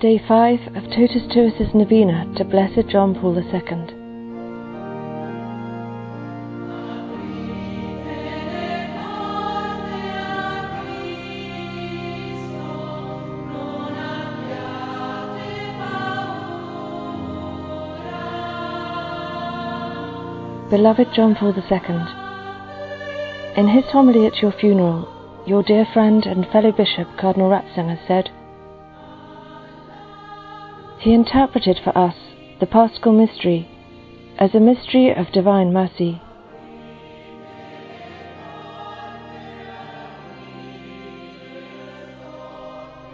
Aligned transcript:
Day 0.00 0.22
5 0.28 0.76
of 0.76 0.84
Totus 0.92 1.26
Tuus's 1.32 1.74
Novena 1.74 2.32
to 2.36 2.44
Blessed 2.44 2.88
John 2.88 3.16
Paul 3.16 3.36
II. 3.36 3.42
Beloved 20.70 21.08
John 21.12 21.34
Paul 21.34 21.52
II, 21.58 21.70
In 23.56 23.66
his 23.66 23.86
homily 23.86 24.26
at 24.28 24.40
your 24.40 24.52
funeral, 24.52 25.42
your 25.44 25.64
dear 25.64 25.84
friend 25.92 26.24
and 26.24 26.46
fellow 26.52 26.70
bishop 26.70 27.08
Cardinal 27.18 27.50
Ratzinger 27.50 27.98
said, 28.06 28.30
He 31.00 31.14
interpreted 31.14 31.78
for 31.82 31.96
us 31.96 32.16
the 32.58 32.66
Paschal 32.66 33.12
mystery 33.12 33.68
as 34.36 34.52
a 34.52 34.60
mystery 34.60 35.14
of 35.14 35.30
divine 35.32 35.72
mercy. 35.72 36.20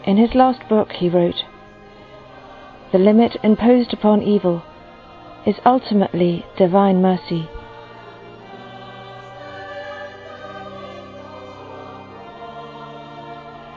In 0.06 0.16
his 0.16 0.34
last 0.34 0.66
book, 0.68 0.92
he 0.92 1.10
wrote, 1.10 1.44
The 2.92 2.98
limit 2.98 3.36
imposed 3.42 3.92
upon 3.92 4.22
evil 4.22 4.62
is 5.46 5.56
ultimately 5.66 6.46
divine 6.56 7.02
mercy. 7.02 7.48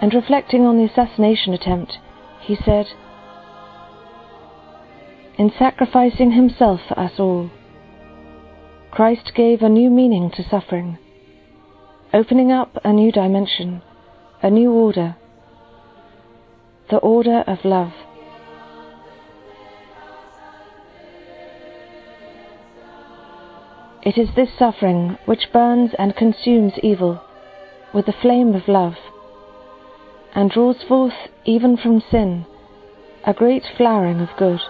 And 0.02 0.14
reflecting 0.14 0.66
on 0.66 0.78
the 0.78 0.86
assassination 0.86 1.54
attempt, 1.54 1.98
he 2.40 2.56
said, 2.56 2.88
In 5.38 5.52
sacrificing 5.60 6.32
himself 6.32 6.80
for 6.88 7.00
us 7.00 7.20
all, 7.20 7.52
Christ 8.90 9.34
gave 9.36 9.62
a 9.62 9.70
new 9.70 9.92
meaning 9.92 10.32
to 10.32 10.44
suffering, 10.50 10.98
opening 12.12 12.52
up 12.52 12.76
a 12.84 12.92
new 12.92 13.12
dimension, 13.12 13.84
a 14.42 14.50
new 14.50 14.72
order, 14.72 15.16
the 16.90 16.98
order 16.98 17.44
of 17.46 17.64
love. 17.64 17.94
It 24.02 24.18
is 24.18 24.30
this 24.36 24.50
suffering 24.58 25.20
which 25.26 25.52
burns 25.54 25.92
and 26.00 26.16
consumes 26.16 26.74
evil 26.82 27.22
with 27.94 28.08
the 28.08 28.14
flame 28.22 28.56
of 28.56 28.68
love, 28.68 28.96
and 30.34 30.50
draws 30.50 30.82
forth 30.88 31.30
even 31.46 31.78
from 31.78 32.02
sin 32.10 32.48
a 33.24 33.34
great 33.34 33.64
flowering 33.76 34.22
of 34.22 34.30
good. 34.38 34.62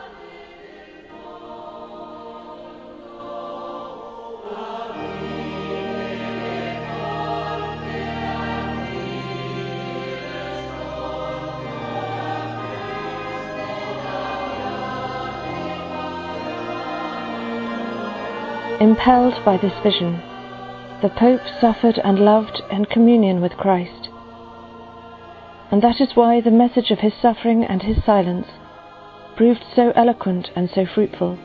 Impelled 18.80 19.44
by 19.44 19.58
this 19.58 19.74
vision, 19.82 20.22
the 21.02 21.10
Pope 21.10 21.42
suffered 21.60 22.00
and 22.04 22.20
loved 22.20 22.62
in 22.72 22.86
communion 22.86 23.42
with 23.42 23.54
Christ. 23.54 24.10
And 25.72 25.82
that 25.82 26.00
is 26.00 26.10
why 26.14 26.42
the 26.42 26.52
message 26.52 26.92
of 26.92 27.00
his 27.00 27.14
suffering 27.20 27.64
and 27.64 27.82
his 27.82 27.98
silence 28.06 28.46
proved 29.36 29.64
so 29.76 29.94
eloquent 29.96 30.52
and 30.56 30.70
so 30.70 30.86
fruitful. 30.86 31.40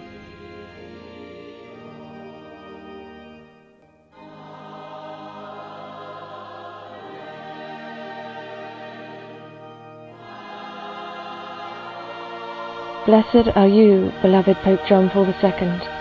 Blessed 13.06 13.48
are 13.56 13.66
you, 13.66 14.12
beloved 14.20 14.58
Pope 14.58 14.80
John 14.86 15.08
Paul 15.08 15.26
II 15.42 15.91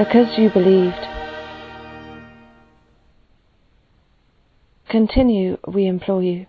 because 0.00 0.38
you 0.38 0.48
believed. 0.48 0.96
Continue, 4.88 5.58
we 5.68 5.86
implore 5.86 6.22
you, 6.22 6.46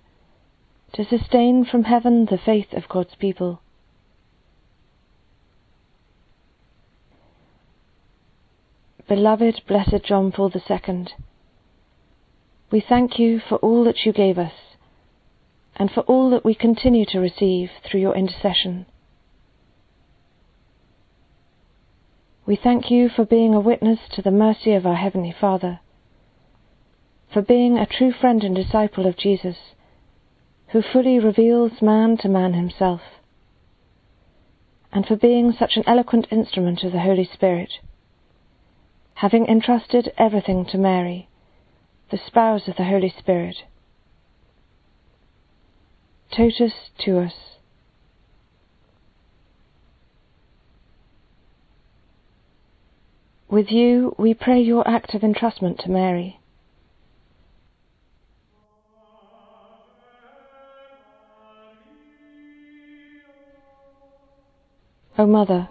to 0.93 1.03
sustain 1.03 1.65
from 1.69 1.83
heaven 1.83 2.27
the 2.31 2.37
faith 2.37 2.71
of 2.71 2.87
God's 2.87 3.13
people. 3.19 3.61
Beloved, 9.09 9.63
blessed 9.67 10.05
John 10.05 10.31
Paul 10.31 10.49
II, 10.55 11.07
we 12.71 12.79
thank 12.87 13.19
you 13.19 13.41
for 13.49 13.57
all 13.57 13.83
that 13.83 14.05
you 14.05 14.13
gave 14.13 14.37
us 14.37 14.53
and 15.75 15.91
for 15.91 16.01
all 16.01 16.29
that 16.29 16.45
we 16.45 16.55
continue 16.55 17.05
to 17.07 17.19
receive 17.19 17.69
through 17.83 17.99
your 17.99 18.15
intercession. 18.15 18.85
We 22.51 22.57
thank 22.61 22.91
you 22.91 23.07
for 23.07 23.23
being 23.23 23.55
a 23.55 23.61
witness 23.61 23.99
to 24.11 24.21
the 24.21 24.29
mercy 24.29 24.73
of 24.73 24.85
our 24.85 24.97
Heavenly 24.97 25.31
Father, 25.31 25.79
for 27.33 27.41
being 27.41 27.77
a 27.77 27.85
true 27.85 28.11
friend 28.11 28.43
and 28.43 28.53
disciple 28.53 29.07
of 29.07 29.15
Jesus, 29.15 29.55
who 30.73 30.81
fully 30.81 31.17
reveals 31.17 31.81
man 31.81 32.17
to 32.17 32.27
man 32.27 32.51
himself, 32.51 32.99
and 34.91 35.05
for 35.05 35.15
being 35.15 35.53
such 35.53 35.77
an 35.77 35.83
eloquent 35.87 36.27
instrument 36.29 36.83
of 36.83 36.91
the 36.91 36.99
Holy 36.99 37.23
Spirit, 37.23 37.75
having 39.13 39.45
entrusted 39.45 40.11
everything 40.17 40.65
to 40.65 40.77
Mary, 40.77 41.29
the 42.09 42.19
spouse 42.27 42.67
of 42.67 42.75
the 42.75 42.83
Holy 42.83 43.13
Spirit. 43.17 43.63
Totus 46.35 46.73
tuus. 46.99 47.60
With 53.51 53.69
you 53.69 54.15
we 54.17 54.33
pray 54.33 54.61
your 54.61 54.87
act 54.87 55.13
of 55.13 55.23
entrustment 55.23 55.83
to 55.83 55.89
Mary. 55.89 56.39
O 65.17 65.27
Mother, 65.27 65.67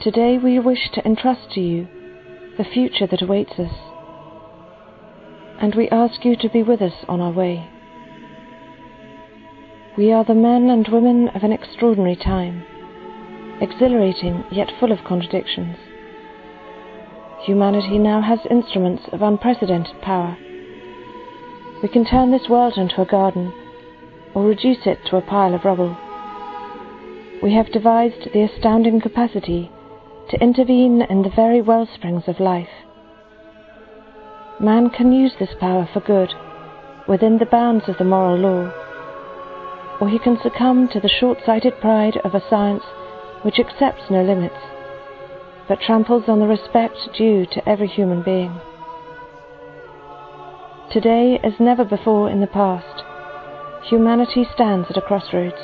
today 0.00 0.38
we 0.38 0.58
wish 0.58 0.90
to 0.94 1.04
entrust 1.04 1.50
to 1.52 1.60
you 1.60 1.86
the 2.56 2.64
future 2.64 3.06
that 3.06 3.20
awaits 3.20 3.52
us, 3.58 3.74
and 5.60 5.74
we 5.74 5.90
ask 5.90 6.24
you 6.24 6.36
to 6.36 6.48
be 6.48 6.62
with 6.62 6.80
us 6.80 7.04
on 7.06 7.20
our 7.20 7.32
way. 7.32 7.68
We 9.98 10.10
are 10.10 10.24
the 10.24 10.34
men 10.34 10.70
and 10.70 10.88
women 10.88 11.28
of 11.34 11.42
an 11.42 11.52
extraordinary 11.52 12.16
time, 12.16 12.64
exhilarating 13.60 14.44
yet 14.50 14.72
full 14.80 14.90
of 14.90 15.04
contradictions. 15.06 15.76
Humanity 17.44 17.98
now 17.98 18.20
has 18.20 18.38
instruments 18.48 19.02
of 19.10 19.20
unprecedented 19.20 20.00
power. 20.00 20.36
We 21.82 21.88
can 21.88 22.04
turn 22.04 22.30
this 22.30 22.48
world 22.48 22.74
into 22.76 23.02
a 23.02 23.04
garden 23.04 23.52
or 24.32 24.44
reduce 24.44 24.86
it 24.86 25.00
to 25.06 25.16
a 25.16 25.22
pile 25.22 25.52
of 25.52 25.64
rubble. 25.64 25.96
We 27.42 27.52
have 27.54 27.72
devised 27.72 28.32
the 28.32 28.42
astounding 28.42 29.00
capacity 29.00 29.72
to 30.30 30.40
intervene 30.40 31.02
in 31.02 31.22
the 31.22 31.32
very 31.34 31.60
well 31.60 31.88
springs 31.92 32.28
of 32.28 32.38
life. 32.38 32.70
Man 34.60 34.88
can 34.90 35.10
use 35.10 35.32
this 35.40 35.54
power 35.58 35.88
for 35.92 35.98
good 35.98 36.32
within 37.08 37.38
the 37.38 37.46
bounds 37.46 37.88
of 37.88 37.98
the 37.98 38.04
moral 38.04 38.38
law, 38.38 38.72
or 40.00 40.08
he 40.08 40.20
can 40.20 40.38
succumb 40.40 40.88
to 40.92 41.00
the 41.00 41.08
short 41.08 41.38
sighted 41.44 41.80
pride 41.80 42.18
of 42.18 42.36
a 42.36 42.48
science 42.48 42.84
which 43.42 43.58
accepts 43.58 44.08
no 44.10 44.22
limits 44.22 44.54
but 45.68 45.80
tramples 45.80 46.24
on 46.28 46.40
the 46.40 46.46
respect 46.46 46.96
due 47.16 47.46
to 47.46 47.68
every 47.68 47.88
human 47.88 48.22
being. 48.22 48.60
Today, 50.92 51.38
as 51.42 51.54
never 51.58 51.84
before 51.84 52.28
in 52.28 52.40
the 52.40 52.46
past, 52.46 53.04
humanity 53.88 54.46
stands 54.54 54.88
at 54.90 54.96
a 54.96 55.00
crossroads. 55.00 55.54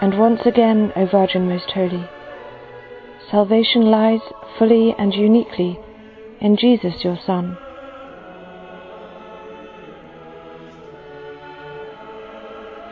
And 0.00 0.18
once 0.18 0.40
again, 0.46 0.92
O 0.96 1.06
Virgin 1.06 1.48
Most 1.48 1.70
Holy, 1.72 2.08
salvation 3.30 3.82
lies 3.82 4.20
fully 4.58 4.94
and 4.98 5.12
uniquely 5.12 5.78
in 6.40 6.56
Jesus, 6.56 7.02
your 7.02 7.18
Son. 7.26 7.58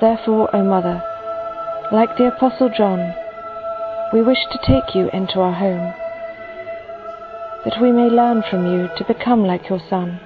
Therefore, 0.00 0.54
O 0.54 0.62
Mother, 0.62 1.02
like 1.92 2.16
the 2.18 2.32
Apostle 2.36 2.70
John, 2.76 3.14
we 4.14 4.22
wish 4.22 4.38
to 4.52 4.58
take 4.64 4.94
you 4.94 5.10
into 5.12 5.40
our 5.40 5.52
home, 5.52 5.92
that 7.64 7.82
we 7.82 7.90
may 7.90 8.08
learn 8.08 8.44
from 8.48 8.64
you 8.64 8.88
to 8.96 9.04
become 9.12 9.44
like 9.44 9.68
your 9.68 9.80
Son. 9.90 10.20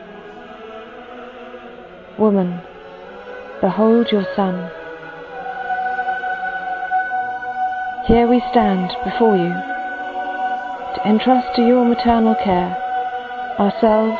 Woman, 2.18 2.60
behold 3.62 4.08
your 4.12 4.26
Son. 4.36 4.70
Here 8.06 8.28
we 8.28 8.42
stand 8.50 8.92
before 9.06 9.38
you 9.38 9.54
to 10.94 11.08
entrust 11.08 11.56
to 11.56 11.62
your 11.62 11.86
maternal 11.86 12.34
care 12.44 12.76
ourselves, 13.58 14.18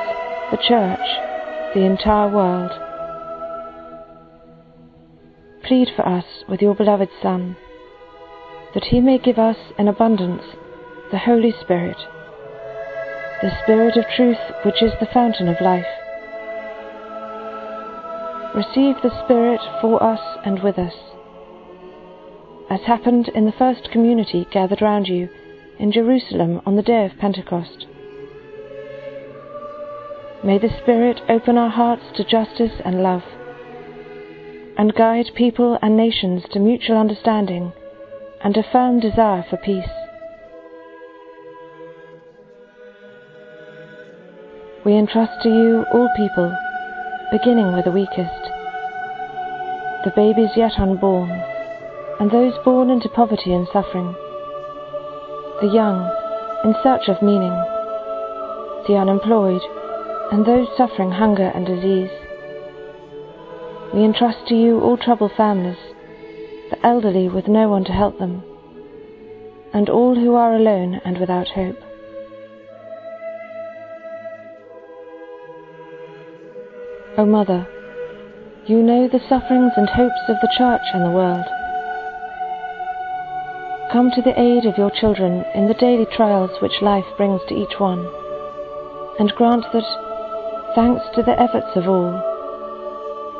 the 0.50 0.56
Church, 0.66 1.74
the 1.74 1.84
entire 1.84 2.30
world. 2.30 2.70
Plead 5.62 5.88
for 5.94 6.08
us 6.08 6.24
with 6.48 6.62
your 6.62 6.74
beloved 6.74 7.10
Son 7.20 7.54
that 8.78 8.90
he 8.90 9.00
may 9.00 9.18
give 9.18 9.40
us 9.40 9.56
in 9.76 9.88
abundance 9.88 10.44
the 11.10 11.18
Holy 11.18 11.52
Spirit, 11.60 11.96
the 13.42 13.50
Spirit 13.64 13.96
of 13.96 14.04
truth 14.14 14.38
which 14.64 14.80
is 14.80 14.92
the 15.00 15.08
fountain 15.12 15.48
of 15.48 15.60
life. 15.60 15.84
Receive 18.54 18.94
the 19.02 19.10
Spirit 19.24 19.60
for 19.80 20.00
us 20.00 20.20
and 20.44 20.62
with 20.62 20.78
us 20.78 20.94
as 22.70 22.78
happened 22.82 23.28
in 23.34 23.46
the 23.46 23.58
first 23.58 23.90
community 23.90 24.46
gathered 24.52 24.80
round 24.80 25.08
you 25.08 25.28
in 25.80 25.90
Jerusalem 25.90 26.60
on 26.64 26.76
the 26.76 26.82
day 26.82 27.04
of 27.04 27.18
Pentecost. 27.18 27.84
May 30.44 30.58
the 30.58 30.70
Spirit 30.80 31.20
open 31.28 31.58
our 31.58 31.70
hearts 31.70 32.04
to 32.14 32.22
justice 32.22 32.80
and 32.84 33.02
love, 33.02 33.24
and 34.76 34.94
guide 34.94 35.32
people 35.34 35.76
and 35.82 35.96
nations 35.96 36.44
to 36.52 36.60
mutual 36.60 36.96
understanding 36.96 37.72
and 38.42 38.56
a 38.56 38.62
firm 38.72 39.00
desire 39.00 39.44
for 39.48 39.56
peace. 39.58 39.88
We 44.84 44.96
entrust 44.96 45.42
to 45.42 45.48
you 45.48 45.84
all 45.92 46.08
people, 46.16 46.56
beginning 47.30 47.74
with 47.74 47.84
the 47.84 47.92
weakest, 47.92 48.42
the 50.04 50.12
babies 50.14 50.50
yet 50.56 50.72
unborn 50.78 51.30
and 52.20 52.30
those 52.30 52.54
born 52.64 52.90
into 52.90 53.08
poverty 53.08 53.52
and 53.52 53.66
suffering, 53.72 54.12
the 55.60 55.70
young 55.72 56.02
in 56.64 56.74
search 56.82 57.08
of 57.08 57.22
meaning, 57.22 57.54
the 58.88 58.96
unemployed, 58.98 59.62
and 60.32 60.44
those 60.44 60.66
suffering 60.76 61.12
hunger 61.12 61.52
and 61.54 61.64
disease. 61.64 62.10
We 63.94 64.04
entrust 64.04 64.48
to 64.48 64.54
you 64.56 64.80
all 64.80 64.96
troubled 64.96 65.32
families, 65.36 65.78
elderly 66.82 67.28
with 67.28 67.48
no 67.48 67.68
one 67.68 67.84
to 67.84 67.92
help 67.92 68.18
them, 68.18 68.42
and 69.72 69.88
all 69.88 70.14
who 70.14 70.34
are 70.34 70.54
alone 70.54 71.00
and 71.04 71.18
without 71.18 71.48
hope. 71.48 71.76
O 77.16 77.26
Mother, 77.26 77.66
you 78.66 78.82
know 78.82 79.08
the 79.08 79.20
sufferings 79.28 79.72
and 79.76 79.88
hopes 79.88 80.28
of 80.28 80.36
the 80.40 80.54
Church 80.56 80.82
and 80.92 81.04
the 81.04 81.10
world. 81.10 81.44
Come 83.90 84.10
to 84.14 84.22
the 84.22 84.38
aid 84.38 84.66
of 84.66 84.76
your 84.76 84.90
children 84.90 85.44
in 85.54 85.66
the 85.66 85.74
daily 85.80 86.06
trials 86.14 86.50
which 86.60 86.82
life 86.82 87.06
brings 87.16 87.40
to 87.48 87.54
each 87.54 87.80
one, 87.80 88.06
and 89.18 89.32
grant 89.32 89.64
that, 89.72 90.74
thanks 90.74 91.02
to 91.14 91.22
the 91.22 91.40
efforts 91.40 91.74
of 91.74 91.88
all, 91.88 92.12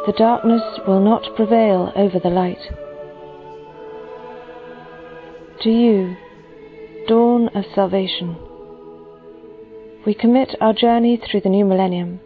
the 0.06 0.12
darkness 0.16 0.62
will 0.86 1.00
not 1.00 1.36
prevail 1.36 1.92
over 1.94 2.18
the 2.18 2.30
light. 2.30 2.87
To 5.62 5.70
you, 5.70 6.16
dawn 7.08 7.48
of 7.48 7.64
salvation, 7.74 8.36
we 10.06 10.14
commit 10.14 10.54
our 10.60 10.72
journey 10.72 11.16
through 11.16 11.40
the 11.40 11.48
new 11.48 11.64
millennium, 11.64 12.20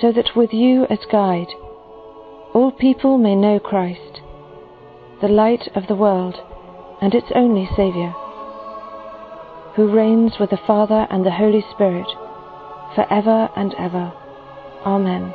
so 0.00 0.12
that 0.12 0.34
with 0.34 0.54
you 0.54 0.86
as 0.88 0.98
guide, 1.12 1.48
all 2.54 2.72
people 2.72 3.18
may 3.18 3.34
know 3.34 3.58
Christ 3.58 4.22
the 5.20 5.28
light 5.28 5.68
of 5.74 5.86
the 5.88 5.94
world 5.94 6.36
and 7.02 7.14
its 7.14 7.28
only 7.34 7.68
Saviour, 7.76 8.12
who 9.74 9.94
reigns 9.94 10.38
with 10.40 10.48
the 10.48 10.60
Father 10.66 11.06
and 11.10 11.24
the 11.24 11.30
Holy 11.30 11.64
Spirit, 11.70 12.08
for 12.94 13.06
ever 13.12 13.50
and 13.54 13.74
ever. 13.74 14.10
Amen. 14.86 15.34